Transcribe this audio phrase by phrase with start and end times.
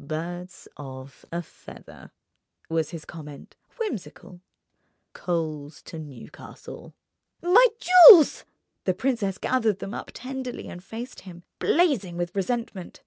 [0.00, 2.10] "Birds of a feather,"
[2.68, 4.40] was his comment, whimsical;
[5.12, 6.92] "coals to Newcastle!"
[7.40, 8.44] "My jewels!"
[8.82, 13.04] The princess gathered them up tenderly and faced him, blazing with resentment.